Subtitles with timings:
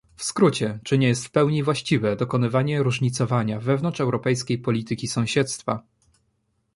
[0.15, 5.83] W skrócie, czy nie jest w pełni właściwe dokonywanie różnicowania wewnątrz europejskiej polityki sąsiedztwa?